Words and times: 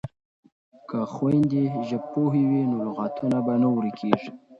که 0.89 0.97
خویندې 1.13 1.61
ژبپوهې 1.89 2.41
وي 2.49 2.61
نو 2.71 2.77
لغاتونه 2.87 3.37
به 3.45 3.53
نه 3.61 3.67
ورکیږي. 3.75 4.29